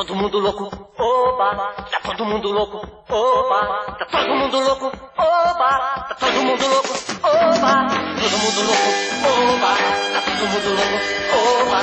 [0.00, 0.64] todo mundo louco,
[0.96, 2.78] oba, tá todo mundo louco,
[3.10, 6.88] oba, tá todo mundo louco, oba, tá todo mundo louco,
[7.22, 8.88] oba, todo mundo louco,
[9.28, 9.76] oba,
[10.14, 10.96] tá todo mundo louco,
[11.36, 11.80] oba.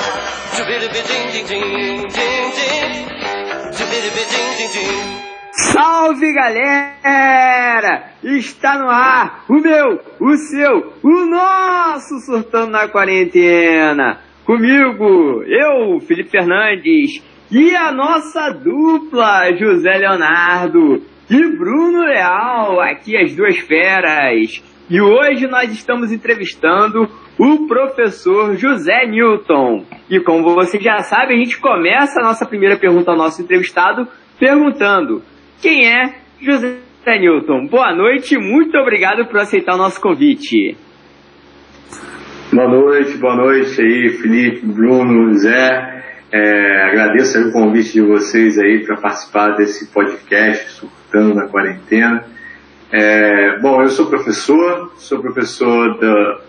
[5.51, 8.13] Salve galera!
[8.23, 14.21] Está no ar o meu, o seu, o nosso Surtando na Quarentena.
[14.43, 23.33] Comigo, eu, Felipe Fernandes, e a nossa dupla, José Leonardo e Bruno Leal, aqui as
[23.35, 24.63] duas feras.
[24.89, 29.85] E hoje nós estamos entrevistando o professor José Newton.
[30.09, 34.07] E como você já sabe, a gente começa a nossa primeira pergunta ao nosso entrevistado
[34.39, 35.21] perguntando:
[35.61, 37.67] quem é José Newton?
[37.67, 40.75] Boa noite muito obrigado por aceitar o nosso convite.
[42.51, 45.96] Boa noite, boa noite aí, Felipe, Bruno, Zé.
[46.29, 52.25] É, agradeço o convite de vocês aí para participar desse podcast Surtando na Quarentena.
[52.91, 56.41] É, bom, eu sou professor, sou professor do,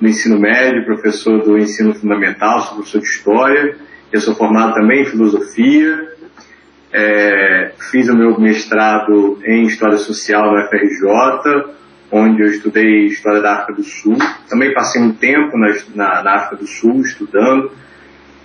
[0.00, 3.76] do ensino médio, professor do ensino fundamental, sou professor de história.
[4.12, 6.08] Eu sou formado também em filosofia.
[6.92, 11.74] É, fiz o meu mestrado em História Social na FRJ,
[12.12, 14.16] onde eu estudei História da África do Sul.
[14.48, 17.72] Também passei um tempo na, na, na África do Sul estudando.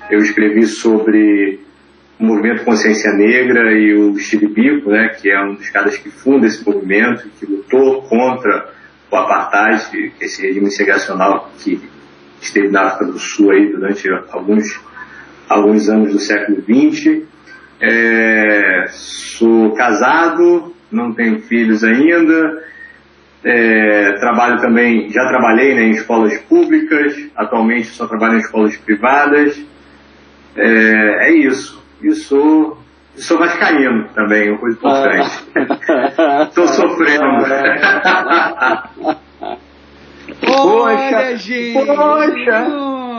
[0.09, 1.59] Eu escrevi sobre
[2.19, 6.09] o movimento Consciência Negra e o Steve Biko, né, que é um dos caras que
[6.09, 8.69] funda esse movimento, que lutou contra
[9.09, 11.81] o apartheid, esse regime segregacional que
[12.41, 14.79] esteve na África do Sul aí durante alguns,
[15.49, 17.23] alguns anos do século XX.
[17.79, 22.63] É, sou casado, não tenho filhos ainda,
[23.43, 29.59] é, trabalho também, já trabalhei né, em escolas públicas, atualmente só trabalho em escolas privadas.
[30.55, 31.81] É, é isso.
[32.01, 32.77] E sou,
[33.15, 35.29] sou vascaíno também, uma coisa importante.
[36.49, 37.25] Estou sofrendo.
[40.47, 41.85] Olha, gente!
[41.85, 42.67] Poxa!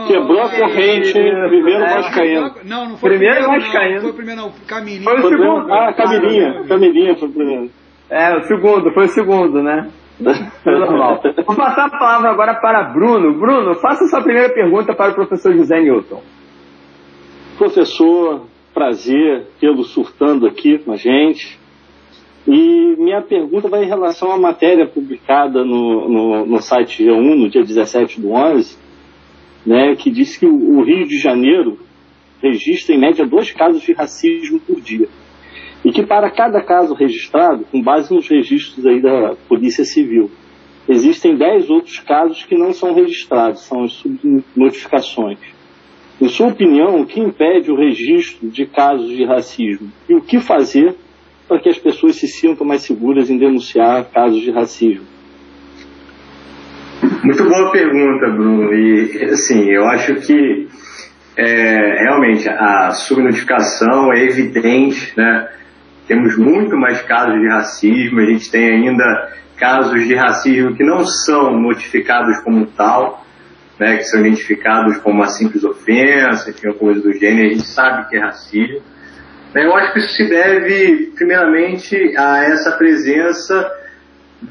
[0.07, 1.93] Quebrou a corrente, primeiro É.
[2.01, 2.51] Vascaíno.
[2.65, 3.93] Não, não foi Primeiro o primeiro, Vascaíno.
[3.95, 4.01] não.
[4.01, 4.51] Foi o primeiro, não.
[4.67, 5.03] Camilinho.
[5.03, 5.73] Foi o segundo.
[5.73, 6.63] Ah, Camilinha.
[6.67, 7.69] Camilinha foi o primeiro.
[8.09, 9.87] É, o segundo, foi o segundo, né?
[10.63, 11.21] Foi normal.
[11.45, 13.33] Vou passar a palavra agora para Bruno.
[13.33, 16.21] Bruno, faça sua primeira pergunta para o professor José Newton.
[17.63, 21.57] Professor, prazer tê-lo surtando aqui com a gente.
[22.45, 27.49] E minha pergunta vai em relação à matéria publicada no, no, no site G1, no
[27.49, 28.77] dia 17 do 11,
[29.65, 31.79] né, que diz que o, o Rio de Janeiro
[32.41, 35.07] registra em média dois casos de racismo por dia.
[35.85, 40.29] E que para cada caso registrado, com base nos registros aí da Polícia Civil,
[40.89, 45.52] existem dez outros casos que não são registrados, são as subnotificações.
[46.23, 49.91] Em sua opinião, o que impede o registro de casos de racismo?
[50.07, 50.95] E o que fazer
[51.49, 55.03] para que as pessoas se sintam mais seguras em denunciar casos de racismo?
[57.25, 58.73] Muito boa pergunta, Bruno.
[58.73, 60.69] E, assim, eu acho que
[61.35, 65.49] é, realmente a subnotificação é evidente, né?
[66.07, 71.03] Temos muito mais casos de racismo, a gente tem ainda casos de racismo que não
[71.03, 73.25] são notificados como tal,
[73.79, 73.97] né?
[73.97, 78.09] Que são identificados como uma simples ofensa, enfim, uma coisa do gênero, a gente sabe
[78.09, 78.81] que é racismo.
[79.53, 83.71] Né, Eu acho que isso se deve, primeiramente, a essa presença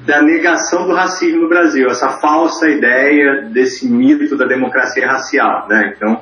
[0.06, 5.92] da negação do racismo no Brasil, essa falsa ideia desse mito da democracia racial, né?
[5.94, 6.20] Então,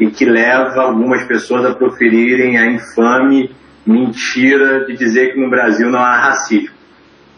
[0.00, 3.54] e que leva algumas pessoas a proferirem a infame
[3.86, 6.74] mentira de dizer que no Brasil não há racismo.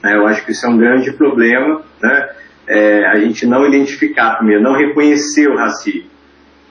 [0.03, 0.15] né?
[0.17, 2.29] Eu acho que isso é um grande problema, né?
[2.67, 6.15] É, a gente não identificar primeiro, não reconhecer o racismo.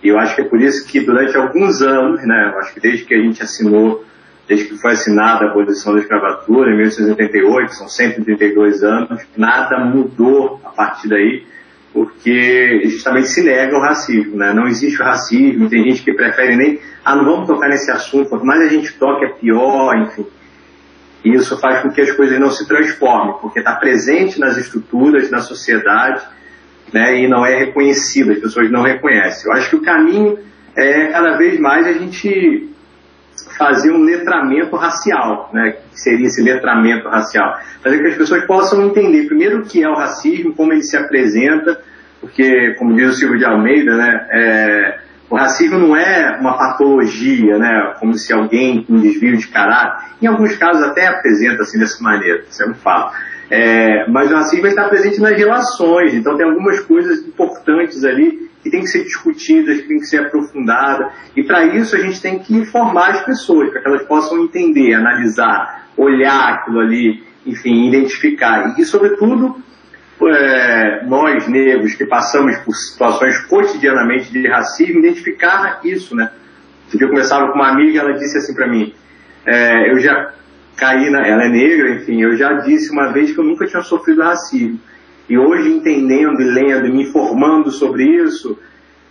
[0.03, 2.79] E eu acho que é por isso que durante alguns anos, né, eu acho que
[2.79, 4.03] desde que a gente assinou,
[4.47, 10.59] desde que foi assinada a abolição da escravatura, em 1888, são 132 anos, nada mudou
[10.65, 11.45] a partir daí,
[11.93, 14.51] porque justamente se nega o racismo, né?
[14.51, 18.29] Não existe o racismo, tem gente que prefere nem, ah, não vamos tocar nesse assunto,
[18.29, 20.25] quanto mais a gente toca é pior, enfim.
[21.23, 25.31] E isso faz com que as coisas não se transformem, porque está presente nas estruturas,
[25.31, 26.21] na sociedade,
[26.91, 29.49] né, e não é reconhecido, as pessoas não reconhecem.
[29.49, 30.37] Eu acho que o caminho
[30.75, 32.69] é cada vez mais a gente
[33.57, 38.85] fazer um letramento racial, né, que seria esse letramento racial, fazer que as pessoas possam
[38.85, 41.81] entender primeiro o que é o racismo, como ele se apresenta,
[42.19, 44.99] porque, como diz o Silvio de Almeida, né, é,
[45.33, 50.27] o racismo não é uma patologia, né, como se alguém com desvio de caráter, em
[50.27, 53.15] alguns casos até apresenta assim dessa maneira, isso é um fato.
[53.49, 58.69] É, mas o racismo está presente nas relações, então tem algumas coisas importantes ali que
[58.69, 61.11] têm que ser discutidas, que têm que ser aprofundadas.
[61.35, 64.93] E para isso a gente tem que informar as pessoas, para que elas possam entender,
[64.93, 68.75] analisar, olhar aquilo ali, enfim, identificar.
[68.77, 69.57] E, sobretudo,
[70.29, 76.31] é, nós negros que passamos por situações cotidianamente de racismo, identificar isso, né?
[76.93, 78.93] Eu conversava com uma amiga, ela disse assim para mim,
[79.45, 80.33] é, eu já
[80.75, 83.81] caí na, ela é negra, enfim, eu já disse uma vez que eu nunca tinha
[83.81, 84.79] sofrido racismo.
[85.27, 88.59] E hoje entendendo e lendo me informando sobre isso,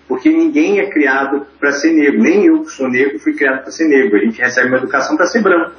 [0.07, 3.73] porque ninguém é criado para ser negro, nem eu que sou negro fui criado para
[3.73, 4.19] ser negro.
[4.19, 5.73] A gente recebe uma educação para ser branco.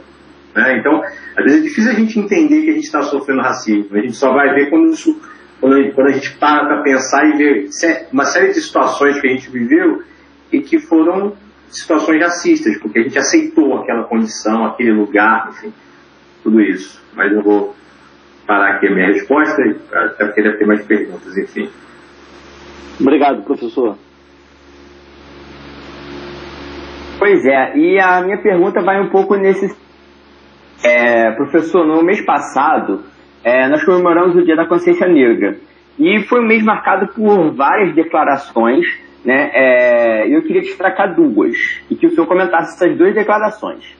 [0.55, 0.77] Né?
[0.77, 1.03] Então,
[1.35, 3.87] às vezes é difícil a gente entender que a gente está sofrendo racismo.
[3.91, 5.19] A gente só vai ver quando, isso,
[5.59, 7.69] quando, a, gente, quando a gente para para pensar e ver
[8.11, 10.03] uma série de situações que a gente viveu
[10.51, 11.33] e que foram
[11.69, 15.73] situações racistas, porque a gente aceitou aquela condição, aquele lugar, enfim,
[16.43, 17.01] tudo isso.
[17.15, 17.75] Mas eu vou
[18.45, 19.61] parar aqui a minha resposta,
[19.91, 21.69] até porque deve ter mais perguntas, enfim.
[22.99, 23.97] Obrigado, professor.
[27.17, 29.73] Pois é, e a minha pergunta vai um pouco nesse
[30.83, 33.03] é, professor, no mês passado,
[33.43, 35.57] é, nós comemoramos o Dia da Consciência Negra.
[35.97, 38.85] E foi um mês marcado por várias declarações,
[39.23, 39.51] né?
[39.53, 41.55] É, eu queria destacar duas,
[41.89, 43.95] e que o senhor comentasse essas duas declarações.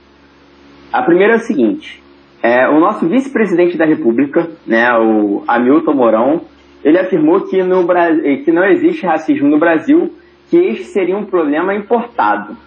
[0.92, 2.04] A primeira é o seguinte,
[2.42, 6.42] é, o nosso vice-presidente da República, né, o Hamilton Mourão,
[6.84, 7.88] ele afirmou que, no,
[8.44, 10.14] que não existe racismo no Brasil,
[10.50, 12.58] que este seria um problema importado.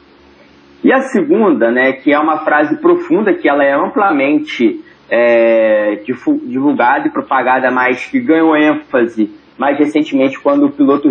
[0.84, 4.80] E a segunda, né, que é uma frase profunda, que ela é amplamente
[5.10, 6.00] é,
[6.44, 11.08] divulgada e propagada, mas que ganhou ênfase mais recentemente quando o piloto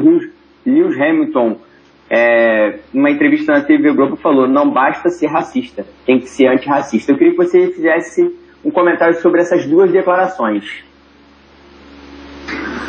[0.65, 1.57] Lewis Hamilton,
[2.09, 7.11] é, numa entrevista na TV Globo, falou: não basta ser racista, tem que ser antirracista.
[7.11, 8.33] Eu queria que você fizesse
[8.63, 10.83] um comentário sobre essas duas declarações.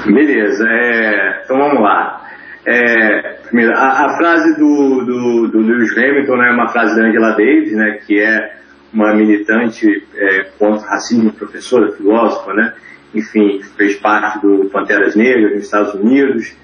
[0.06, 2.25] Beleza, é, então vamos lá.
[2.68, 3.38] É,
[3.74, 7.72] a, a, frase do, do, do, Lewis Hamilton né, é uma frase da Angela Davis,
[7.72, 8.56] né, que é
[8.92, 12.74] uma militante é, contra o racismo, professora, filósofa, né,
[13.14, 16.56] enfim, fez parte do Panteras Negras nos Estados Unidos,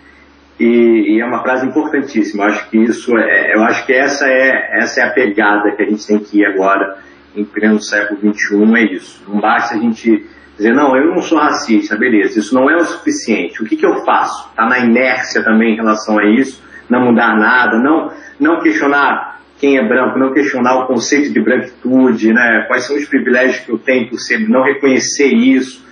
[0.58, 2.44] e, e, é uma frase importantíssima.
[2.44, 5.82] Eu acho que isso é, eu acho que essa é, essa é a pegada que
[5.82, 6.98] a gente tem que ir agora
[7.34, 9.22] em pleno século XXI, é isso.
[9.28, 10.26] Não basta a gente
[10.62, 13.60] Dizer, não, eu não sou racista, beleza, isso não é o suficiente.
[13.60, 14.48] O que, que eu faço?
[14.50, 19.76] Está na inércia também em relação a isso, não mudar nada, não, não questionar quem
[19.76, 22.64] é branco, não questionar o conceito de branquitude, né?
[22.68, 25.84] quais são os privilégios que eu tenho por ser, não reconhecer isso,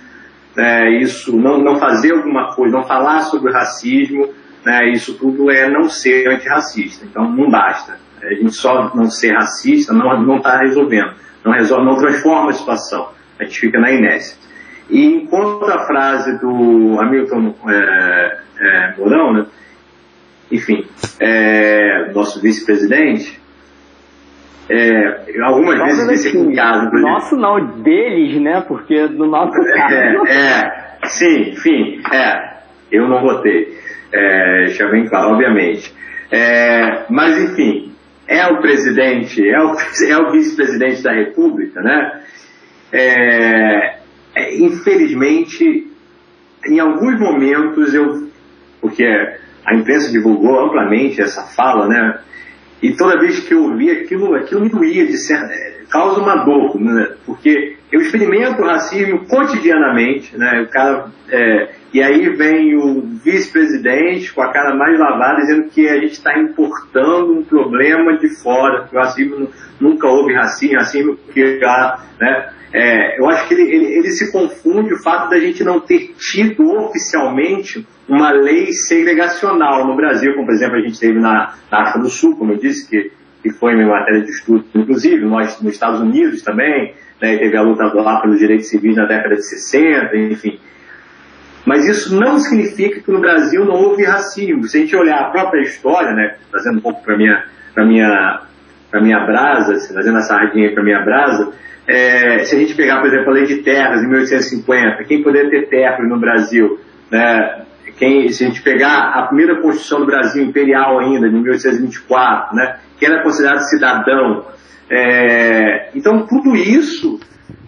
[0.55, 0.89] né?
[1.01, 4.29] isso não, não fazer alguma coisa, não falar sobre o racismo,
[4.65, 4.89] né?
[4.89, 7.05] isso tudo é não ser antirracista.
[7.05, 7.99] Então não basta.
[8.23, 11.11] A gente só não ser racista não está resolvendo,
[11.43, 13.09] não, resolve, não transforma a situação.
[13.37, 14.39] A gente fica na inércia.
[14.91, 19.45] E enquanto a frase do Hamilton é, é, Mourão, né,
[20.51, 20.85] enfim,
[21.19, 23.39] é, nosso vice-presidente,
[24.69, 26.89] é, algumas Nossa, vezes disse aqui em casa.
[26.91, 28.63] Nosso não, deles, né?
[28.67, 30.27] Porque do nosso é, caso.
[30.27, 32.57] É, sim, enfim, é,
[32.91, 33.77] eu não votei.
[34.13, 35.93] É, deixa bem claro, obviamente.
[36.29, 37.93] É, mas, enfim,
[38.27, 39.71] é o presidente, é o,
[40.07, 42.21] é o vice-presidente da República, né?
[42.93, 44.00] É,
[44.35, 45.87] é, infelizmente,
[46.65, 48.29] em alguns momentos eu,
[48.79, 49.05] porque
[49.65, 52.19] a imprensa divulgou amplamente essa fala, né?
[52.81, 56.43] E toda vez que eu ouvi aquilo, aquilo me doía de certa, é, causa uma
[56.43, 57.15] dor, né?
[57.25, 60.61] Porque eu experimento racismo cotidianamente, né?
[60.61, 65.87] O cara, é, e aí vem o vice-presidente com a cara mais lavada dizendo que
[65.89, 71.17] a gente está importando um problema de fora, que o racismo nunca houve racismo, racismo
[71.33, 71.59] que
[72.19, 72.53] né?
[72.73, 76.13] É, eu acho que ele, ele, ele, se confunde o fato da gente não ter
[76.17, 81.81] tido oficialmente uma lei segregacional no Brasil, como por exemplo a gente teve na, na
[81.81, 83.11] África do Sul, como eu disse, que,
[83.43, 87.61] que foi minha matéria de estudo, inclusive nós nos Estados Unidos também, né, teve a
[87.61, 90.57] luta lá pelos direitos civis na década de 60, enfim.
[91.65, 94.63] Mas isso não significa que no Brasil não houve racismo.
[94.63, 98.41] Se a gente olhar a própria história, né, trazendo um pouco para minha para minha
[98.89, 101.53] para minha brasa, trazendo a sardinha para minha brasa,
[101.87, 105.49] é, se a gente pegar, por exemplo, a lei de terras em 1850, quem poderia
[105.49, 106.79] ter terras no Brasil?
[107.09, 107.65] Né?
[107.97, 112.77] Quem, se a gente pegar a primeira Constituição do Brasil, imperial ainda, de 1824, né?
[112.99, 114.45] quem era considerado cidadão.
[114.89, 117.19] É, então, tudo isso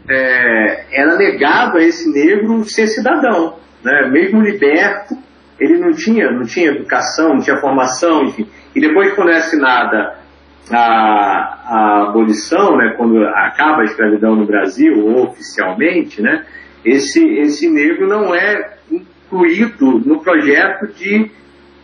[0.10, 3.58] é, era negado a esse negro ser cidadão.
[3.84, 4.10] Né?
[4.12, 5.15] Mesmo liberto,
[5.60, 8.48] ele não tinha, não tinha educação, não tinha formação, enfim.
[8.75, 10.23] E depois, quando é assinada
[10.72, 16.46] a, a abolição, né, quando acaba a escravidão no Brasil, oficialmente, né,
[16.84, 21.32] esse, esse negro não é incluído no projeto de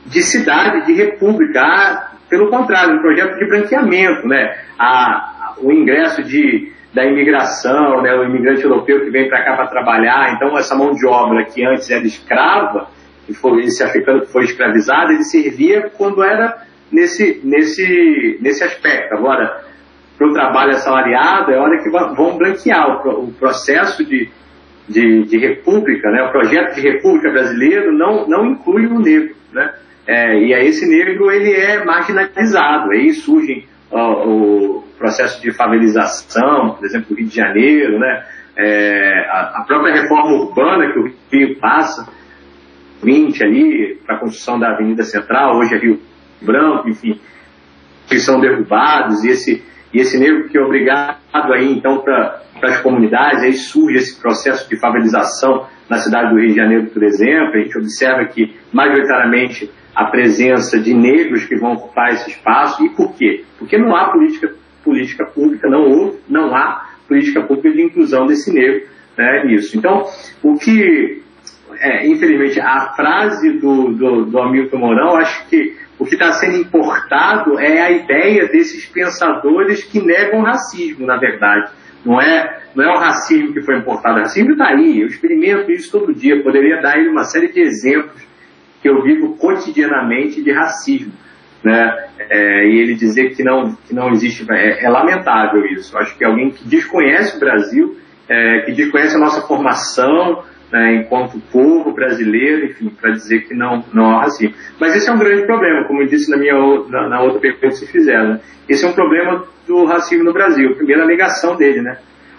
[0.06, 2.10] de cidade, de república.
[2.30, 4.56] pelo contrário, um projeto de branqueamento, né?
[4.78, 8.14] A, o ingresso de, da imigração, né?
[8.16, 10.34] o imigrante europeu que vem para cá para trabalhar.
[10.34, 12.88] Então, essa mão de obra que antes era escrava,
[13.26, 19.14] que foi, esse africano que foi escravizado, ele servia quando era nesse, nesse, nesse aspecto.
[19.16, 19.64] Agora,
[20.18, 24.30] para o trabalho assalariado, é hora que vão branquear o, o processo de,
[24.88, 26.24] de, de, república, né?
[26.24, 29.36] o projeto de república brasileiro não, não inclui o negro.
[29.54, 29.74] Né?
[30.06, 36.72] É, e aí esse negro ele é marginalizado, aí surge ó, o processo de favelização,
[36.72, 38.26] por exemplo, no Rio de Janeiro, né?
[38.58, 42.12] É, a, a, própria reforma urbana que o Rio passa,
[43.02, 46.02] 20 ali, para a construção da Avenida Central, hoje é Rio
[46.42, 47.20] Branco, enfim,
[48.08, 51.20] que são derrubados, e esse, e esse negro que é obrigado
[51.54, 56.50] aí, então, para as comunidades, aí surge esse processo de favelização na cidade do Rio
[56.50, 61.74] de Janeiro, por exemplo, a gente observa que, majoritariamente, a presença de negros que vão
[61.74, 62.86] ocupar esse espaço.
[62.86, 63.44] E por quê?
[63.58, 64.54] Porque não há política,
[64.84, 69.78] política pública, não não há política pública de inclusão desse negro né, nisso.
[69.78, 70.06] Então,
[70.44, 71.22] o que,
[71.80, 76.56] é, infelizmente, a frase do, do, do Hamilton Mourão, acho que o que está sendo
[76.56, 81.70] importado é a ideia desses pensadores que negam o racismo, na verdade.
[82.06, 84.18] Não é, não é o racismo que foi importado.
[84.18, 86.42] O racismo está aí, eu experimento isso todo dia.
[86.42, 88.24] Poderia dar aí uma série de exemplos
[88.82, 91.12] que eu vivo cotidianamente de racismo.
[91.62, 92.08] Né?
[92.18, 95.98] É, e ele dizer que não, que não existe, é, é, lamentável isso.
[95.98, 97.98] Acho que alguém que desconhece o Brasil,
[98.30, 103.84] é, que desconhece a nossa formação né, enquanto povo brasileiro, enfim, para dizer que não,
[103.94, 104.54] não há racismo.
[104.80, 106.54] Mas esse é um grande problema, como eu disse na minha
[106.90, 108.30] na, na outra pergunta que vocês fizeram.
[108.30, 108.40] Né?
[108.68, 110.76] Esse é um problema do racismo no Brasil.
[110.76, 111.98] Primeiro, a negação dele, né?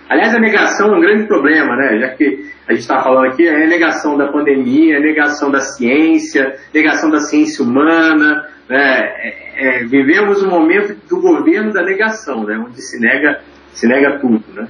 [0.09, 1.99] Aliás, a negação é um grande problema, né?
[2.01, 5.61] Já que a gente está falando aqui, é a negação da pandemia, a negação da
[5.61, 8.45] ciência, negação da ciência humana.
[8.69, 8.79] Né?
[8.79, 12.59] É, é, vivemos um momento do governo da negação, né?
[12.59, 13.41] Onde se nega,
[13.73, 14.67] se nega tudo, né?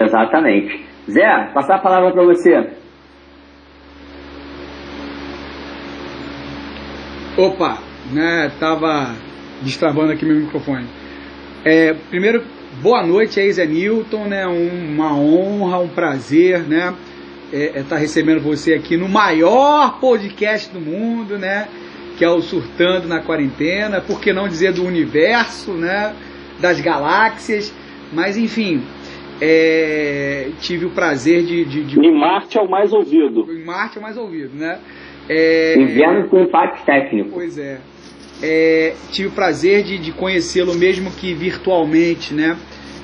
[0.00, 0.91] Exatamente.
[1.10, 2.70] Zé, passar a palavra para você.
[7.36, 7.78] Opa,
[8.12, 8.52] né?
[8.60, 9.14] Tava
[9.62, 10.86] destravando aqui meu microfone.
[11.64, 12.44] É, primeiro,
[12.80, 14.46] boa noite aí, Zé Newton, né?
[14.46, 16.94] uma honra, um prazer, né?
[17.52, 21.68] É, é tá recebendo você aqui no maior podcast do mundo, né?
[22.16, 26.14] Que é o Surtando na Quarentena, por que não dizer do universo, né?
[26.60, 27.72] Das galáxias,
[28.12, 28.82] mas enfim,
[29.44, 33.44] é, tive o prazer de, de, de, Em Marte é o mais ouvido.
[33.50, 34.78] Em Marte é o mais ouvido, né?
[35.28, 37.30] É, Inverno com impacto técnico.
[37.32, 37.80] Pois é.
[38.40, 42.56] É, tive o prazer de, de conhecê-lo mesmo que virtualmente, né?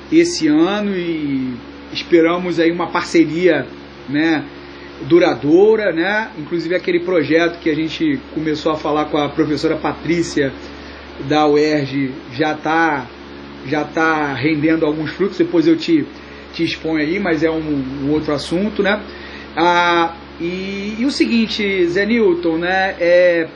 [0.09, 1.55] Esse ano e
[1.91, 3.67] esperamos aí uma parceria,
[4.07, 4.45] né?
[5.09, 6.31] Duradoura, né?
[6.37, 10.53] Inclusive aquele projeto que a gente começou a falar com a professora Patrícia
[11.27, 13.05] da UERJ já está
[13.65, 15.37] já tá rendendo alguns frutos.
[15.37, 16.05] Depois eu te
[16.53, 19.01] te exponho aí, mas é um, um outro assunto, né?
[19.55, 22.95] Ah, e, e, o seguinte, Zé Newton, né?
[22.99, 23.47] É,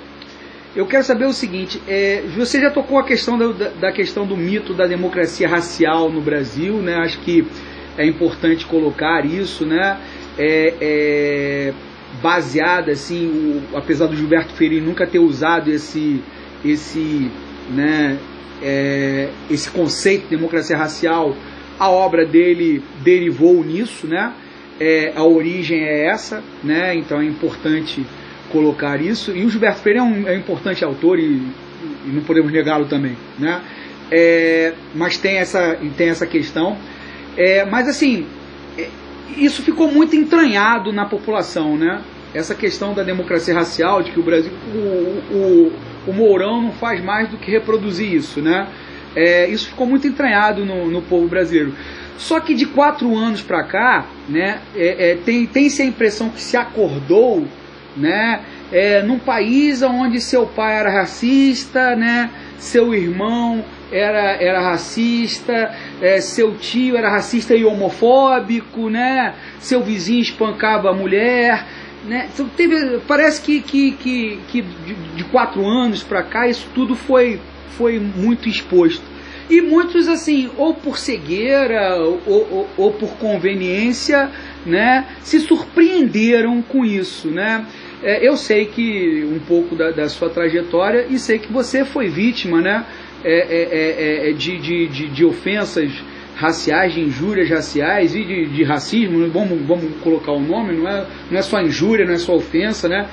[0.75, 4.35] eu quero saber o seguinte: é, você já tocou a questão da, da, questão do
[4.35, 6.95] mito da democracia racial no Brasil, né?
[6.95, 7.45] Acho que
[7.97, 9.97] é importante colocar isso, né?
[10.37, 11.73] É, é
[12.21, 16.21] baseada assim, o, apesar do Gilberto Ferri nunca ter usado esse
[16.63, 17.31] esse
[17.69, 18.17] né,
[18.61, 21.35] é, esse conceito de democracia racial,
[21.79, 24.33] a obra dele derivou nisso, né?
[24.79, 26.95] É, a origem é essa, né?
[26.95, 28.05] Então é importante
[28.51, 29.31] colocar isso.
[29.31, 31.41] E o Gilberto Freire é um, é um importante autor e,
[32.05, 33.61] e não podemos negá-lo também, né?
[34.11, 36.77] É, mas tem essa, tem essa questão.
[37.35, 38.27] É, mas assim,
[38.77, 38.87] é,
[39.37, 42.01] isso ficou muito entranhado na população, né?
[42.33, 45.73] Essa questão da democracia racial, de que o Brasil, o, o,
[46.07, 48.67] o Mourão não faz mais do que reproduzir isso, né?
[49.15, 51.73] É, isso ficou muito entranhado no, no povo brasileiro.
[52.17, 56.41] Só que de quatro anos para cá, né, é, é, tem, tem-se a impressão que
[56.41, 57.45] se acordou
[57.97, 58.41] né,
[58.71, 66.19] é, num país onde seu pai era racista, né, seu irmão era, era racista, é,
[66.19, 71.65] seu tio era racista e homofóbico, né, seu vizinho espancava a mulher.
[72.05, 76.67] Né, então teve, parece que, que, que, que de, de quatro anos para cá isso
[76.73, 77.39] tudo foi,
[77.77, 79.03] foi muito exposto.
[79.49, 84.29] E muitos, assim, ou por cegueira ou, ou, ou por conveniência,
[84.65, 87.65] né, se surpreenderam com isso, né?
[88.01, 92.09] É, eu sei que um pouco da, da, sua trajetória e sei que você foi
[92.09, 92.85] vítima, né,
[93.23, 95.91] é, é, é, é de, de, de, de, ofensas
[96.35, 99.29] raciais, de injúrias raciais e de, de racismo.
[99.29, 102.87] Vamos, vamos colocar o nome, não é, não é só injúria, não é só ofensa,
[102.87, 103.07] né?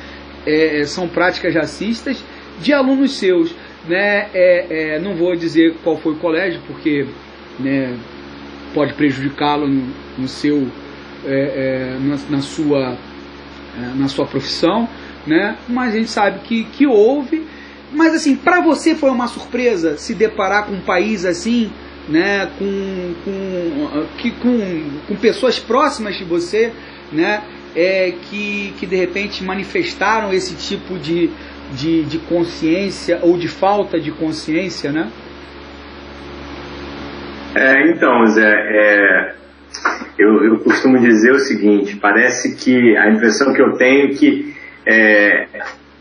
[0.46, 2.22] é, são práticas racistas
[2.60, 3.54] de alunos seus.
[3.88, 4.28] Né?
[4.34, 7.06] É, é, não vou dizer qual foi o colégio, porque
[7.58, 7.96] né,
[8.74, 10.66] pode prejudicá-lo no, no, seu,
[11.24, 12.96] é, é, na, na, sua,
[13.76, 14.88] é, na sua profissão,
[15.26, 15.56] né?
[15.68, 17.46] mas a gente sabe que, que houve.
[17.92, 21.72] Mas assim, para você foi uma surpresa se deparar com um país assim,
[22.08, 26.72] né, com, com, que, com, com pessoas próximas de você,
[27.12, 27.42] né,
[27.74, 31.30] é, que, que de repente manifestaram esse tipo de,
[31.72, 35.10] de, de consciência ou de falta de consciência, né?
[37.54, 39.34] É, então, Zé, é,
[40.18, 44.54] eu, eu costumo dizer o seguinte: parece que a impressão que eu tenho é que,
[44.86, 45.46] é,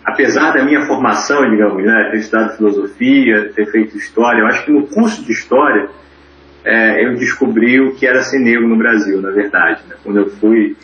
[0.05, 4.71] apesar da minha formação, digamos, né, ter estudado filosofia, ter feito história, eu acho que
[4.71, 5.89] no curso de história
[6.63, 9.81] é, eu descobri o que era ser negro no Brasil, na verdade.
[9.87, 9.95] Né?
[10.03, 10.75] Quando eu fui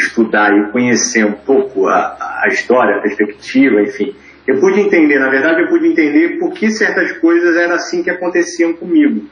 [0.00, 4.14] estudar e conhecer um pouco a, a história, a perspectiva, enfim,
[4.46, 8.10] eu pude entender, na verdade, eu pude entender por que certas coisas eram assim que
[8.10, 9.26] aconteciam comigo.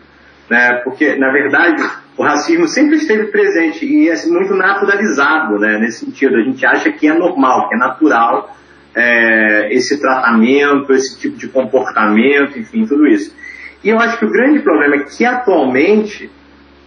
[0.48, 0.80] Né?
[0.84, 1.82] Porque, na verdade,
[2.16, 5.78] o racismo sempre esteve presente e é muito naturalizado, né?
[5.78, 6.36] nesse sentido.
[6.36, 8.56] A gente acha que é normal, que é natural
[8.94, 13.34] é, esse tratamento, esse tipo de comportamento, enfim, tudo isso.
[13.82, 16.30] E eu acho que o grande problema é que atualmente,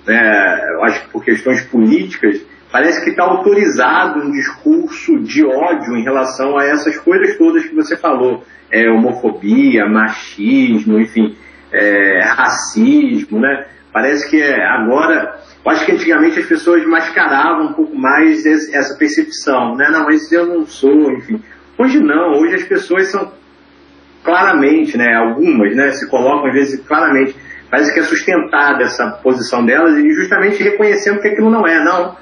[0.05, 5.97] né, eu acho que por questões políticas, parece que está autorizado um discurso de ódio
[5.97, 8.43] em relação a essas coisas todas que você falou.
[8.71, 11.35] É, homofobia, machismo, enfim,
[11.73, 13.65] é, racismo, né?
[13.91, 15.37] Parece que é, agora,
[15.67, 19.89] acho que antigamente as pessoas mascaravam um pouco mais essa percepção, né?
[19.91, 21.41] Não, mas eu não sou, enfim.
[21.77, 23.33] Hoje não, hoje as pessoas são
[24.23, 25.13] claramente, né?
[25.15, 25.91] Algumas, né?
[25.91, 27.35] Se colocam às vezes claramente,
[27.69, 32.15] parece que é sustentada essa posição delas e justamente reconhecendo que aquilo não é, não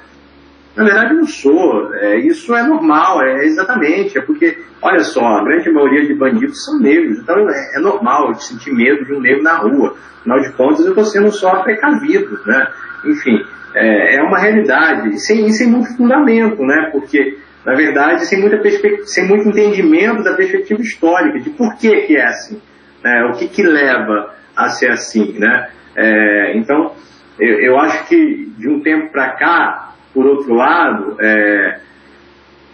[0.80, 1.94] na verdade, não sou.
[1.94, 4.16] É, isso é normal, é exatamente.
[4.16, 7.18] É porque, olha só, a grande maioria de bandidos são negros.
[7.18, 9.94] Então é, é normal sentir medo de um negro na rua.
[10.20, 12.66] Afinal de contas, eu estou sendo só precavido, né?
[13.04, 13.44] Enfim,
[13.74, 15.10] é, é uma realidade.
[15.10, 16.88] E sem, sem muito fundamento, né?
[16.90, 18.58] Porque, na verdade, sem, muita
[19.04, 22.58] sem muito entendimento da perspectiva histórica, de por que, que é assim.
[23.04, 23.24] Né?
[23.24, 25.68] O que, que leva a ser assim, né?
[25.94, 26.94] É, então,
[27.38, 31.80] eu, eu acho que de um tempo para cá, por outro lado, é,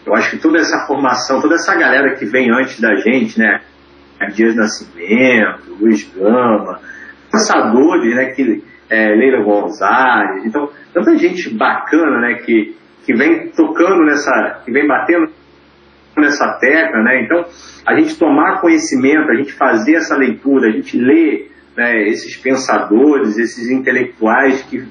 [0.07, 3.61] eu acho que toda essa formação, toda essa galera que vem antes da gente, né?
[4.33, 6.81] Dias Nascimento, Luiz Gama,
[7.31, 8.27] pensadores, né?
[8.27, 12.35] Que, é, Leila Gonzalez, então, tanta gente bacana, né?
[12.45, 15.29] Que, que vem tocando nessa, que vem batendo
[16.17, 17.23] nessa tecla, né?
[17.23, 17.45] Então,
[17.87, 23.37] a gente tomar conhecimento, a gente fazer essa leitura, a gente ler né, esses pensadores,
[23.37, 24.87] esses intelectuais que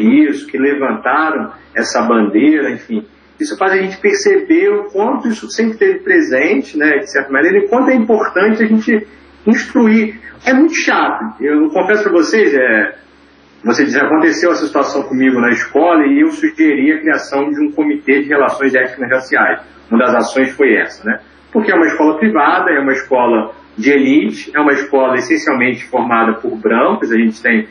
[0.00, 3.06] isso, que levantaram essa bandeira, enfim.
[3.40, 7.58] Isso faz a gente perceber o quanto isso sempre esteve presente, né, de certa maneira,
[7.58, 9.06] e quanto é importante a gente
[9.46, 10.20] instruir.
[10.44, 11.42] É muito chato.
[11.42, 12.94] Eu confesso para vocês, é,
[13.64, 17.72] você diz, aconteceu essa situação comigo na escola e eu sugeri a criação de um
[17.72, 19.60] comitê de relações étnicas raciais.
[19.90, 21.20] Uma das ações foi essa, né?
[21.52, 26.34] Porque é uma escola privada, é uma escola de elite, é uma escola essencialmente formada
[26.34, 27.66] por brancos, a gente tem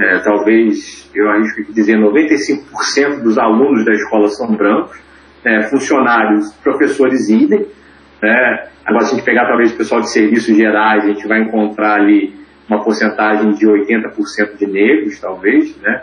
[0.00, 4.98] é, talvez, eu arrisco dizer, 95% dos alunos da escola são brancos,
[5.44, 7.66] é, funcionários, professores idem.
[8.22, 8.68] Né?
[8.84, 11.96] Agora, se a gente pegar talvez o pessoal de serviços gerais, a gente vai encontrar
[12.00, 12.34] ali
[12.66, 16.02] uma porcentagem de 80% de negros, talvez, né?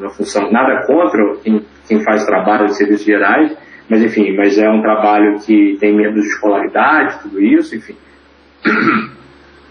[0.00, 3.56] Uma função, nada contra quem, quem faz trabalho de serviços gerais,
[3.88, 7.96] mas enfim, mas é um trabalho que tem menos de escolaridade, tudo isso, enfim.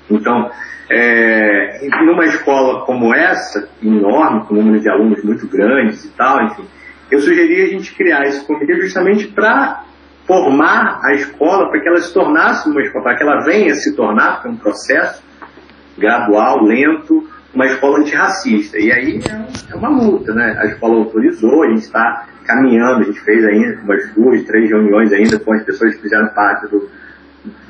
[0.10, 0.50] Então,
[0.89, 6.44] é, numa escola como essa, enorme, com um número de alunos muito grandes e tal,
[6.44, 6.65] enfim,
[7.12, 9.84] eu sugeri a gente criar esse comitê justamente para
[10.26, 13.96] formar a escola para que ela se tornasse uma escola, para que ela venha se
[13.96, 15.24] tornar, porque é um processo
[15.98, 18.78] gradual, lento, uma escola antirracista.
[18.78, 20.58] E aí é, é uma luta, né?
[20.60, 25.13] A escola autorizou, a gente está caminhando, a gente fez ainda umas duas, três reuniões
[25.13, 26.89] ainda com as pessoas que fizeram parte do,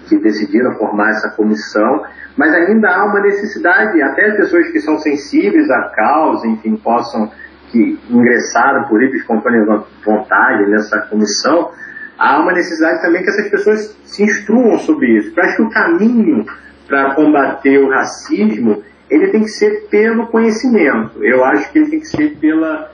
[0.08, 2.04] que decidiram formar essa comissão,
[2.38, 7.32] mas ainda há uma necessidade, até as pessoas que são sensíveis à causa, enfim, possam,
[7.72, 9.66] que ingressaram por livre espontânea
[10.06, 11.72] vontade nessa comissão,
[12.18, 15.34] há uma necessidade também que essas pessoas se instruam sobre isso.
[15.36, 16.46] Eu acho que o caminho
[16.88, 21.24] para combater o racismo, ele tem que ser pelo conhecimento.
[21.24, 22.92] Eu acho que ele tem que ser pela,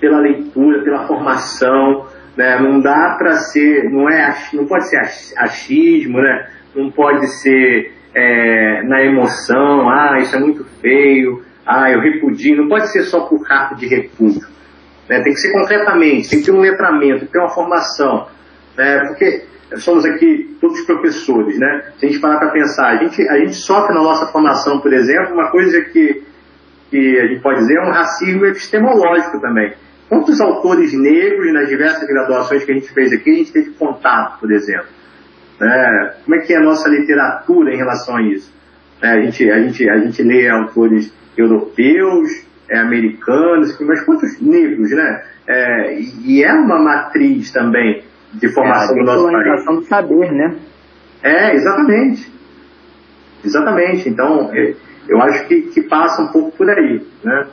[0.00, 2.06] pela leitura, pela formação,
[2.36, 2.58] né?
[2.60, 4.98] Não dá para ser, não é, não pode ser
[5.36, 6.48] achismo, né?
[6.74, 12.56] Não pode ser é, na emoção, ah, isso é muito feio, ah, eu repudio.
[12.56, 14.46] Não pode ser só por carta de repúdio.
[15.08, 15.20] Né?
[15.22, 18.28] Tem que ser concretamente, tem que ter um letramento, tem que ter uma formação.
[18.76, 19.04] Né?
[19.08, 19.44] Porque
[19.78, 21.92] somos aqui todos professores, né?
[21.98, 24.92] Se a gente parar para pensar, a gente, a gente sofre na nossa formação, por
[24.92, 26.22] exemplo, uma coisa que,
[26.90, 29.72] que a gente pode dizer é um racismo epistemológico também.
[30.12, 34.40] Quantos autores negros nas diversas graduações que a gente fez aqui a gente teve contato,
[34.40, 34.88] por exemplo?
[35.58, 38.52] É, como é que é a nossa literatura em relação a isso?
[39.00, 42.28] É, a, gente, a, gente, a gente lê autores europeus,
[42.68, 45.24] é, americanos, mas quantos negros, né?
[45.46, 49.64] É, e é uma matriz também de formação é, do nosso país.
[49.64, 50.56] do saber, né?
[51.22, 52.30] É, exatamente.
[53.42, 54.10] Exatamente.
[54.10, 54.74] Então, é,
[55.08, 57.46] eu acho que, que passa um pouco por aí, né?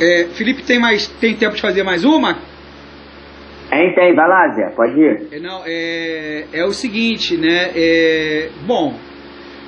[0.00, 2.38] É, Felipe, tem mais tem tempo de fazer mais uma?
[3.68, 5.28] Tem, tem, vai lá, Zé, pode ir.
[5.30, 7.70] É, não, é, é o seguinte, né?
[7.74, 8.94] É, bom,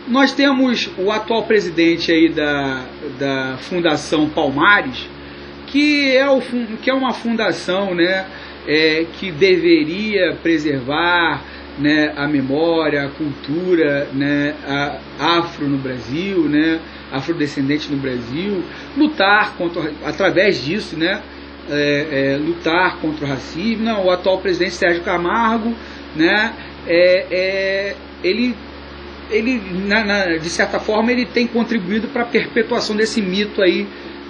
[0.08, 2.84] nós temos o atual presidente aí da,
[3.18, 5.08] da Fundação Palmares,
[5.66, 6.40] que é, o,
[6.82, 8.26] que é uma fundação né,
[8.66, 11.42] é, que deveria preservar
[11.78, 16.80] né, a memória, a cultura né, a, afro no Brasil, né,
[17.12, 18.64] afrodescendente no Brasil,
[18.96, 21.22] lutar contra, através disso, né,
[21.70, 23.84] é, é, lutar contra o racismo.
[23.84, 25.74] Não, o atual presidente Sérgio Camargo,
[26.16, 26.52] né,
[26.86, 28.54] é, é ele
[29.30, 33.86] ele, na, na, de certa forma, ele tem contribuído para a perpetuação desse mito aí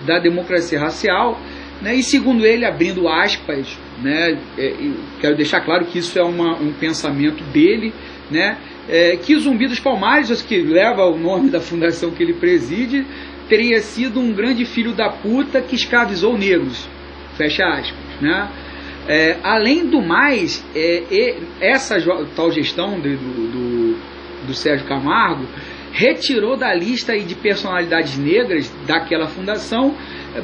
[0.06, 1.40] da democracia racial,
[1.80, 1.94] né?
[1.94, 4.38] E segundo ele, abrindo aspas, né?
[4.56, 4.74] É,
[5.20, 7.92] quero deixar claro que isso é uma, um pensamento dele,
[8.30, 8.56] né?
[8.88, 13.06] É, que Zumbi dos Palmares, que leva o nome da fundação que ele preside,
[13.48, 16.88] teria sido um grande filho da puta que escravizou negros,
[17.36, 18.48] fecha aspas, né?
[19.08, 21.96] É, além do mais, é, essa
[22.36, 23.98] tal gestão do, do,
[24.46, 25.46] do Sérgio Camargo,
[25.92, 29.94] retirou da lista de personalidades negras daquela fundação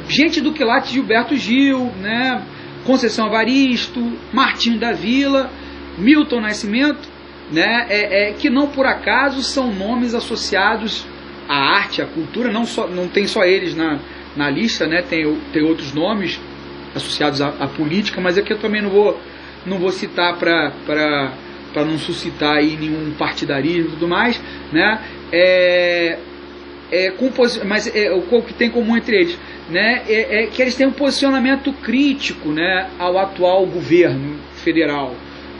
[0.07, 2.43] gente do quilate Gilberto Gil, né,
[2.85, 3.99] Conceição Avaristo,
[4.31, 5.49] Martinho da Vila,
[5.97, 7.08] Milton Nascimento,
[7.51, 11.05] né, é, é, que não por acaso são nomes associados
[11.47, 13.99] à arte, à cultura, não, só, não tem só eles na,
[14.35, 16.39] na lista, né, tem, tem outros nomes
[16.95, 19.19] associados à, à política, mas aqui eu também não vou,
[19.65, 21.33] não vou citar para
[21.75, 24.39] não suscitar aí nenhum partidarismo e tudo mais,
[24.71, 24.99] né?
[25.31, 26.17] É,
[26.91, 27.13] é,
[27.65, 30.03] mas é, o que tem em comum entre eles, né?
[30.07, 35.15] É, é, que eles têm um posicionamento crítico, né, ao atual governo federal,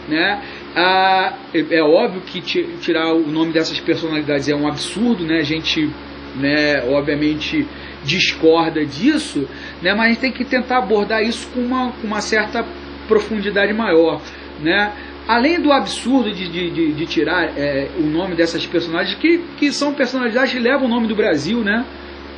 [0.08, 0.42] né?
[0.76, 5.40] É, é óbvio que tirar o nome dessas personalidades é um absurdo, né?
[5.40, 5.90] A gente,
[6.36, 7.68] né, obviamente
[8.04, 9.48] discorda disso,
[9.82, 9.94] né?
[9.94, 12.66] Mas a gente tem que tentar abordar isso com uma, com uma certa
[13.08, 14.22] profundidade maior,
[14.62, 14.94] né?
[15.30, 19.94] além do absurdo de, de, de tirar é, o nome dessas personagens, que, que são
[19.94, 21.86] personalidades que levam o nome do Brasil, né?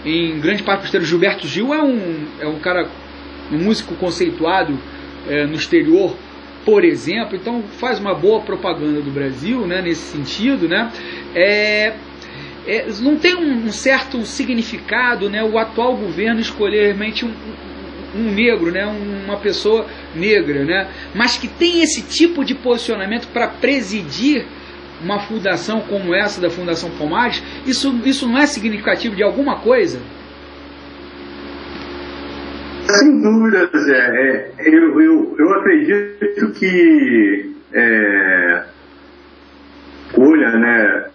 [0.04, 2.90] Em grande parte por Gilberto Gil é um, é um cara,
[3.50, 4.78] um músico conceituado
[5.30, 6.18] é, no exterior,
[6.66, 9.82] por exemplo, então faz uma boa propaganda do Brasil, né?
[9.82, 10.92] Nesse sentido, né?
[11.36, 11.94] É,
[12.68, 15.44] é, não tem um, um, certo significado, né?
[15.44, 17.34] O atual governo escolher realmente um,
[18.16, 23.48] um negro, né, uma pessoa negra, né, mas que tem esse tipo de posicionamento para
[23.48, 24.46] presidir
[25.02, 30.00] uma fundação como essa da Fundação Palmares, isso, isso não é significativo de alguma coisa?
[33.00, 33.98] Sem dúvida, Zé.
[33.98, 38.64] É, eu, eu, eu acredito que é,
[40.18, 41.06] Olha, né,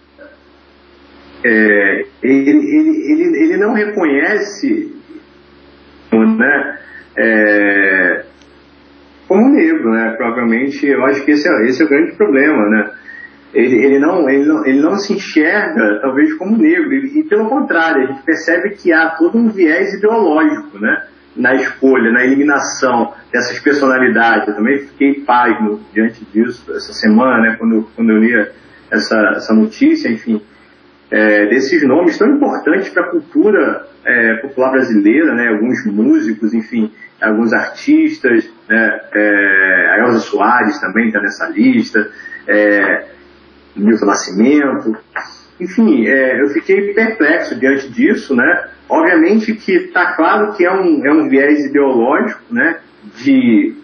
[1.43, 4.95] é, ele, ele, ele, ele não reconhece
[6.11, 6.79] né,
[7.15, 8.25] é,
[9.27, 10.13] como negro, né?
[10.17, 12.91] Provavelmente, eu acho que esse é, esse é o grande problema, né?
[13.53, 17.47] Ele, ele, não, ele, não, ele não se enxerga, talvez, como negro, e, e, pelo
[17.47, 21.07] contrário, a gente percebe que há todo um viés ideológico, né?
[21.37, 24.47] Na escolha, na eliminação dessas personalidades.
[24.47, 27.55] Eu também fiquei pasmo diante disso essa semana, né?
[27.57, 28.33] Quando, quando eu li
[28.91, 30.41] essa, essa notícia, enfim
[31.09, 35.49] é, desses nomes tão importantes para a cultura é, popular brasileira, né?
[35.49, 39.01] alguns músicos, enfim, alguns artistas, né?
[39.13, 42.09] é, a Elza Soares também está nessa lista,
[42.47, 43.05] é,
[43.75, 44.97] Milton Nascimento,
[45.59, 48.69] enfim, é, eu fiquei perplexo diante disso, né?
[48.87, 52.77] Obviamente que está claro que é um, é um viés ideológico, né?
[53.23, 53.75] De,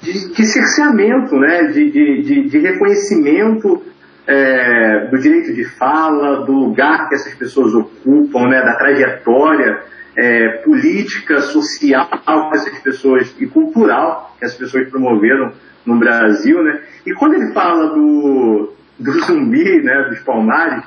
[0.00, 1.64] de, de cerceamento, né?
[1.64, 3.82] De, de, de, reconhecimento
[4.26, 9.80] é, do direito de fala, do lugar que essas pessoas ocupam, né, da trajetória
[10.16, 12.08] é, política, social
[12.50, 15.52] que essas pessoas e cultural que as pessoas promoveram
[15.84, 16.80] no Brasil, né?
[17.04, 20.84] E quando ele fala do, do zumbi, né, dos palmares,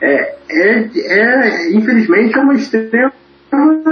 [0.00, 3.12] é, é, é infelizmente é uma extrema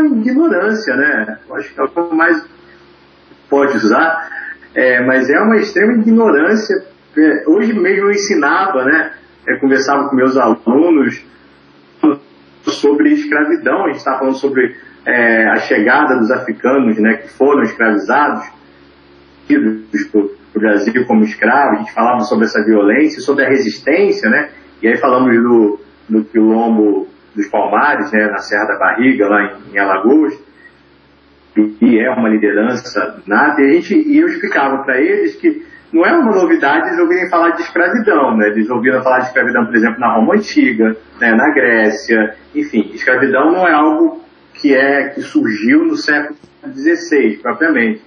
[0.05, 1.39] ignorância, né?
[1.49, 2.45] Eu acho que é o mais
[3.49, 4.29] pode usar
[4.77, 6.85] é, mas é uma extrema ignorância.
[7.17, 9.11] É, hoje mesmo eu ensinava, né,
[9.49, 11.25] é, conversava com meus alunos
[12.65, 14.77] sobre escravidão, a gente está falando sobre
[15.07, 18.45] é, a chegada dos africanos né, que foram escravizados
[19.47, 24.51] para o Brasil como escravos, a gente falava sobre essa violência, sobre a resistência, né,
[24.83, 29.75] e aí falamos do, do quilombo dos Palmares, né, na Serra da Barriga, lá em,
[29.75, 30.35] em Alagoas,
[31.55, 36.05] que é uma liderança nada, e, a gente, e eu explicava para eles que não
[36.05, 38.49] é uma novidade eles ouvirem falar de escravidão, né?
[38.49, 41.35] Eles ouviram falar de escravidão, por exemplo, na Roma Antiga, né?
[41.35, 44.21] na Grécia, enfim, escravidão não é algo
[44.53, 46.39] que é que surgiu no século
[46.75, 48.03] XVI, propriamente.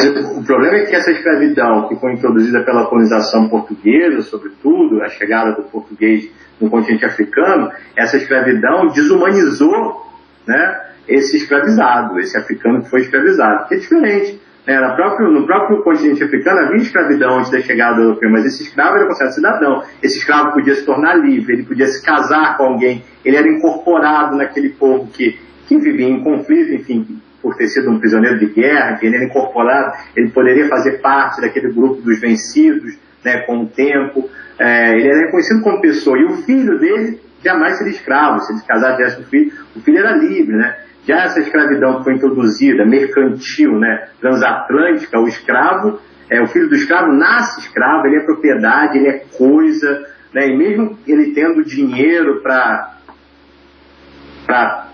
[0.00, 5.52] O problema é que essa escravidão que foi introduzida pela colonização portuguesa, sobretudo, a chegada
[5.52, 6.30] do português
[6.60, 10.06] no continente africano, essa escravidão desumanizou
[10.46, 14.40] né, esse escravizado, esse africano que foi escravizado, que é diferente.
[14.64, 18.44] Né, no, próprio, no próprio continente africano havia escravidão antes da chegada do europeu, mas
[18.44, 19.82] esse escravo era considerado cidadão.
[20.00, 24.36] Esse escravo podia se tornar livre, ele podia se casar com alguém, ele era incorporado
[24.36, 28.96] naquele povo que, que vivia em conflito, enfim, por ter sido um prisioneiro de guerra,
[28.96, 34.28] que ele incorporado, ele poderia fazer parte daquele grupo dos vencidos né, com o tempo.
[34.58, 36.18] É, ele era reconhecido como pessoa.
[36.18, 38.40] E o filho dele jamais seria escravo.
[38.40, 40.76] Se ele se casar tivesse um filho, o filho era livre, né?
[41.08, 45.98] Já essa escravidão que foi introduzida, mercantil, né, transatlântica, o escravo,
[46.28, 50.56] é, o filho do escravo nasce escravo, ele é propriedade, ele é coisa, né, e
[50.56, 52.98] mesmo ele tendo dinheiro para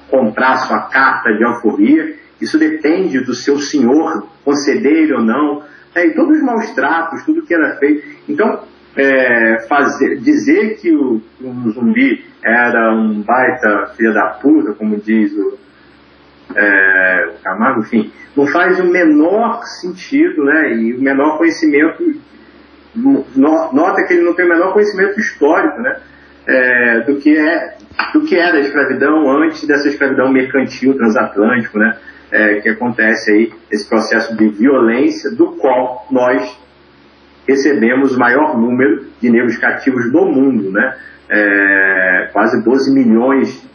[0.08, 5.62] comprar sua carta de alforria, isso depende do seu senhor conceder ou não,
[5.94, 8.06] né, e todos os maus tratos, tudo que era feito.
[8.28, 8.62] Então,
[8.96, 11.20] é, fazer, dizer que o,
[11.72, 15.58] zumbi era um baita filho da puta, como diz o,
[16.54, 20.74] é, o Camargo, enfim, não faz o menor sentido, né?
[20.74, 22.14] E o menor conhecimento,
[23.34, 26.00] nota que ele não tem o menor conhecimento histórico, né?
[26.46, 27.74] É, do que é
[28.12, 31.96] do que era a escravidão antes dessa escravidão mercantil transatlântico, né?
[32.30, 36.58] É, que acontece aí esse processo de violência do qual nós
[37.46, 40.96] recebemos o maior número de negros cativos do mundo, né?
[41.28, 43.66] É, quase 12 milhões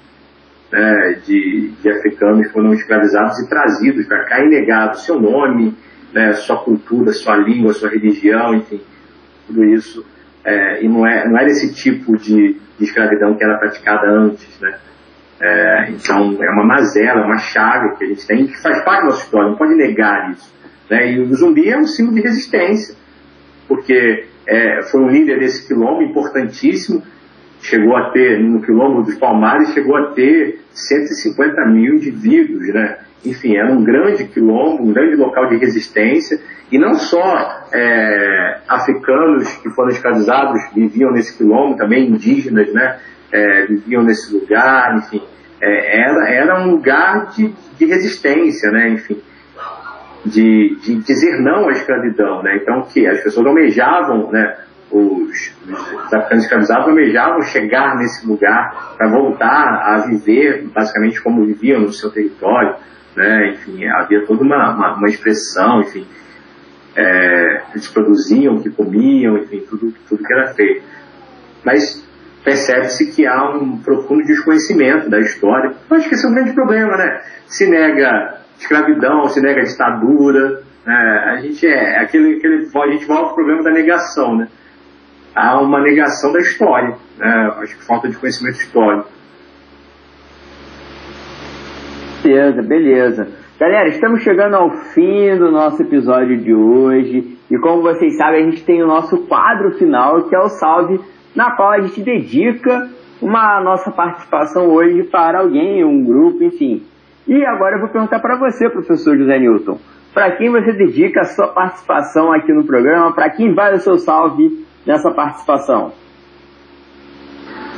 [0.72, 5.76] né, de, de, africanos foram escravizados e trazidos para cá e negados seu nome,
[6.14, 8.82] né, sua cultura, sua língua, sua religião, enfim,
[9.48, 10.06] tudo isso.
[10.44, 14.60] É, e não, é, não era esse tipo de, de escravidão que era praticada antes,
[14.60, 14.78] né?
[15.42, 19.06] É, então é uma mazela, uma chave que a gente tem que faz parte da
[19.08, 20.54] nossa história, não pode negar isso.
[20.90, 21.14] Né?
[21.14, 22.96] E o zumbi é um símbolo de resistência
[23.70, 27.04] porque é, foi um líder desse quilombo importantíssimo,
[27.62, 32.98] chegou a ter, no quilombo dos Palmares, chegou a ter 150 mil indivíduos, né?
[33.24, 36.40] Enfim, era um grande quilombo, um grande local de resistência,
[36.72, 42.98] e não só é, africanos que foram escravizados viviam nesse quilombo, também indígenas, né?
[43.32, 45.22] É, viviam nesse lugar, enfim,
[45.62, 48.90] é, era, era um lugar de, de resistência, né?
[48.90, 49.22] Enfim,
[50.26, 52.58] de, de dizer não à escravidão, né?
[52.58, 54.58] Então que as pessoas almejavam, né?
[54.92, 61.82] Os, os africanos escravizados almejavam chegar nesse lugar para voltar a viver basicamente como viviam
[61.82, 62.76] no seu território,
[63.16, 63.52] né?
[63.54, 66.08] Enfim, havia toda uma, uma, uma expressão, enfim,
[66.96, 70.84] é, eles produziam, que comiam, enfim, tudo, tudo que era feito.
[71.64, 72.04] Mas
[72.44, 75.74] percebe-se que há um profundo desconhecimento da história.
[75.90, 77.22] Eu acho que esse é um grande problema, né?
[77.46, 80.62] Se nega escravidão, se nega ditadura.
[80.86, 80.96] Né?
[81.32, 84.48] A gente é aquele, aquele, a gente volta ao problema da negação, né?
[85.36, 87.54] Há uma negação da história, né?
[87.62, 89.10] Acho que falta de conhecimento histórico.
[92.24, 93.28] Beleza, beleza.
[93.60, 97.38] Galera, estamos chegando ao fim do nosso episódio de hoje.
[97.52, 101.00] E como vocês sabem, a gente tem o nosso quadro final, que é o Salve,
[101.36, 102.90] na qual a gente dedica
[103.22, 106.84] uma nossa participação hoje para alguém, um grupo, enfim.
[107.28, 109.78] E agora eu vou perguntar para você, professor José Newton,
[110.14, 113.98] para quem você dedica a sua participação aqui no programa, para quem vai o seu
[113.98, 115.94] salve nessa participação?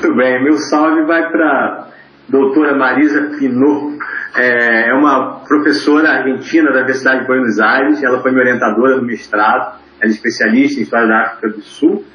[0.01, 1.87] Muito bem, meu salve vai para
[2.29, 3.97] doutora Marisa Pinot,
[4.35, 9.03] é, é uma professora argentina da Universidade de Buenos Aires, ela foi minha orientadora no
[9.03, 12.05] mestrado, ela é especialista em História da África do Sul,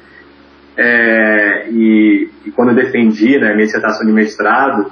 [0.77, 4.91] é, e, e, quando eu defendi né, minha dissertação de mestrado,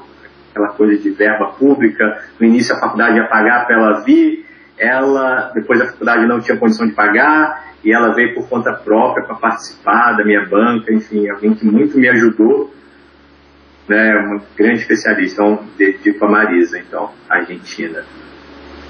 [0.49, 4.45] aquela coisa de verba pública, no início a faculdade ia pagar para ela vir,
[4.77, 9.23] ela, depois a faculdade não tinha condição de pagar, e ela veio por conta própria
[9.25, 12.73] para participar da minha banca, enfim, alguém que muito me ajudou,
[13.87, 18.03] né, uma grande especialista, então dedico a Marisa, então, Argentina,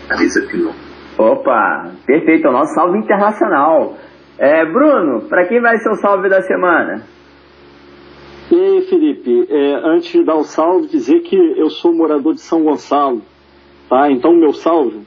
[0.08, 0.76] Marisa Pinot.
[1.18, 3.98] Opa, perfeito, é o nosso salve internacional.
[4.38, 7.04] É, Bruno, para quem vai ser o salve da semana?
[8.52, 12.64] E Felipe, é, antes de dar o salve, dizer que eu sou morador de São
[12.64, 13.22] Gonçalo,
[13.90, 14.12] tá?
[14.12, 15.00] Então, meu salve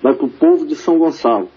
[0.00, 1.48] vai para o povo de São Gonçalo,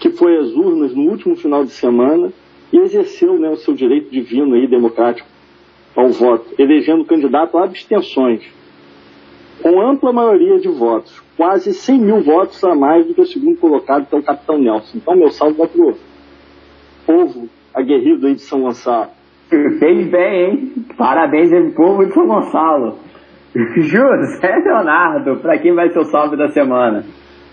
[0.00, 2.32] que foi às urnas no último final de semana
[2.72, 5.28] e exerceu né, o seu direito divino e democrático
[5.94, 8.42] ao voto, elegendo candidato a abstenções,
[9.62, 13.58] com ampla maioria de votos, quase 100 mil votos a mais do que o segundo
[13.58, 14.98] colocado, que é o Capitão Nelson.
[14.98, 16.11] Então, meu salve vai para o
[17.06, 19.08] povo aguerrido aí de São Gonçalo.
[19.48, 20.72] Fez bem, hein?
[20.96, 22.98] Parabéns ao povo de São Gonçalo.
[23.76, 27.04] José Leonardo, para quem vai ser o salve da semana?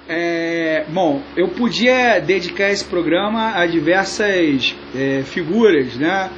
[0.07, 6.31] É, bom, eu podia dedicar esse programa a diversas é, figuras, né?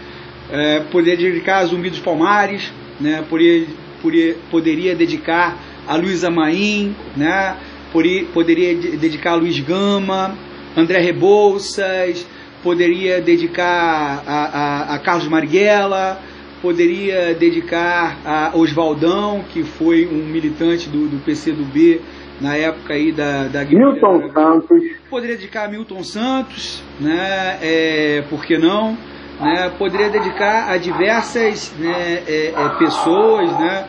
[0.52, 3.24] É, poderia dedicar a Zumbi dos Palmares, né?
[3.30, 3.68] Poderia,
[4.02, 7.56] poderia, poderia dedicar a Luísa Maim, né?
[7.94, 10.36] Poderia, poderia dedicar a Luiz Gama,
[10.76, 12.28] André Rebouças,
[12.64, 16.20] poderia dedicar a, a, a Carlos Marighella,
[16.62, 22.02] poderia dedicar a Oswaldão, que foi um militante do, do PCdoB
[22.40, 24.84] na época aí da, da Milton Santos.
[25.10, 27.58] Poderia dedicar a Milton Santos, né?
[27.62, 28.98] É, por que não?
[29.40, 29.72] Né?
[29.78, 33.86] Poderia dedicar a diversas né, é, é, pessoas, né?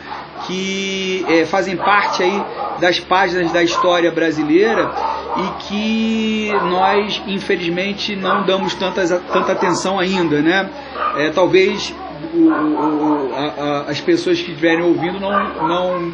[0.46, 2.44] que é, fazem parte aí
[2.80, 4.90] das páginas da história brasileira
[5.36, 10.68] e que nós infelizmente não damos tantas, tanta atenção ainda, né?
[11.16, 11.94] É, talvez
[12.34, 16.12] o, o, a, a, as pessoas que estiverem ouvindo não, não,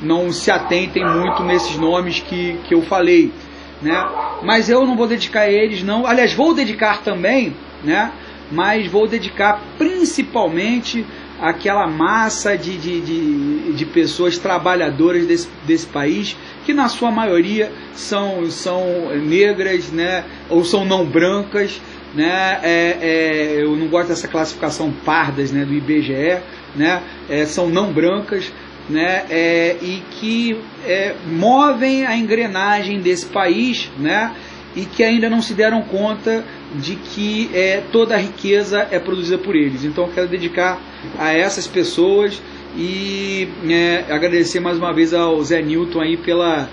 [0.00, 3.32] não se atentem muito nesses nomes que, que eu falei,
[3.80, 4.08] né?
[4.42, 6.06] Mas eu não vou dedicar a eles, não.
[6.06, 8.12] Aliás, vou dedicar também, né?
[8.50, 11.06] Mas vou dedicar principalmente
[11.42, 17.72] aquela massa de, de, de, de, pessoas trabalhadoras desse, desse país, que na sua maioria
[17.92, 21.82] são, são negras, né, ou são não brancas,
[22.14, 26.38] né, é, é, eu não gosto dessa classificação pardas, né, do IBGE,
[26.76, 28.52] né, é, são não brancas,
[28.88, 34.32] né, é, e que é, movem a engrenagem desse país, né,
[34.76, 39.38] e que ainda não se deram conta de que é, toda a riqueza é produzida
[39.38, 39.84] por eles.
[39.84, 40.78] Então quero dedicar
[41.18, 42.42] a essas pessoas
[42.76, 46.68] e é, agradecer mais uma vez ao Zé Newton aí pela,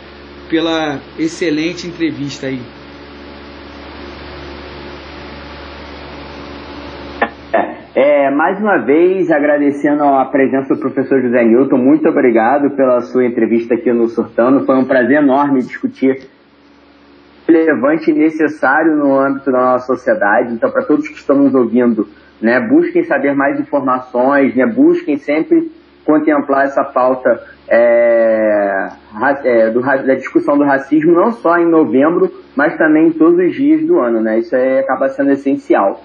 [0.50, 2.62] pela excelente entrevista aí.
[7.96, 13.26] É, mais uma vez, agradecendo a presença do professor José Newton, muito obrigado pela sua
[13.26, 14.66] entrevista aqui no Surtando.
[14.66, 16.30] Foi um prazer enorme discutir
[17.58, 20.54] relevante e necessário no âmbito da nossa sociedade.
[20.54, 22.08] Então, para todos que estão nos ouvindo,
[22.42, 25.72] né, busquem saber mais informações, né, busquem sempre
[26.06, 28.90] contemplar essa pauta é,
[29.44, 33.86] é, do, da discussão do racismo, não só em novembro, mas também todos os dias
[33.86, 34.22] do ano.
[34.22, 34.40] Né?
[34.40, 36.04] Isso aí acaba sendo essencial.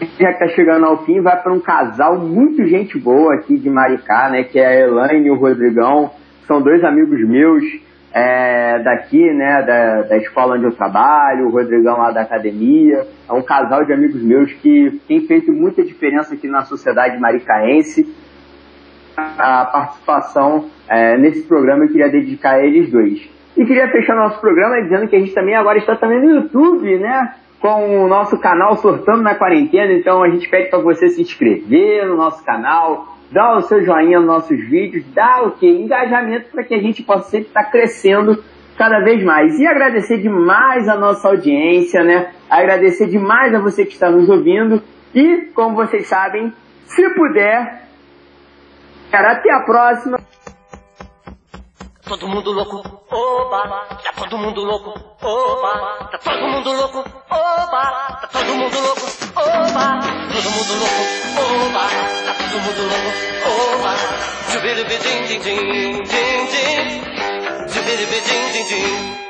[0.00, 3.68] Já que está chegando ao fim, vai para um casal muito gente boa aqui de
[3.68, 6.10] Maricá, né, que é a Elaine e o Rodrigão.
[6.46, 7.64] São dois amigos meus,
[8.12, 13.06] é, daqui, né, da, da escola onde eu trabalho, o Rodrigão lá da academia.
[13.28, 18.14] É um casal de amigos meus que tem feito muita diferença aqui na sociedade maricaense.
[19.16, 23.28] A participação é, nesse programa eu queria dedicar a eles dois.
[23.56, 26.98] E queria fechar nosso programa dizendo que a gente também agora está também no YouTube,
[26.98, 27.34] né?
[27.60, 29.92] Com o nosso canal Sortando na Quarentena.
[29.92, 34.18] Então a gente pede para você se inscrever no nosso canal, dá o seu joinha
[34.18, 35.66] nos nossos vídeos, dá o que?
[35.66, 38.42] Engajamento para que a gente possa sempre estar tá crescendo
[38.76, 39.58] cada vez mais.
[39.58, 42.32] E agradecer demais a nossa audiência, né?
[42.48, 44.82] Agradecer demais a você que está nos ouvindo.
[45.14, 46.52] E, como vocês sabem,
[46.84, 47.88] se puder,
[49.12, 50.18] até a próxima.
[52.06, 52.76] Todo mundo louco,
[53.10, 56.98] oba, tá todo mundo louco, oba, tá todo mundo louco,
[57.30, 60.00] oba, tá todo mundo louco, oba,
[60.32, 61.02] todo mundo louco,
[61.66, 61.88] oba,
[62.24, 62.80] tá 怎么走？
[63.44, 63.50] 哦，
[64.52, 65.46] 就别离别，叮叮叮
[66.04, 66.14] 叮
[66.48, 66.56] 叮，
[67.68, 69.27] 就别离别，叮叮叮。